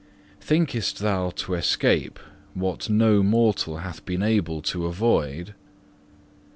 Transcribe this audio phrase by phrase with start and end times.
[0.39, 0.47] 6.
[0.47, 2.17] Thinketh thou to escape
[2.55, 5.53] what no mortal hath been able to avoid?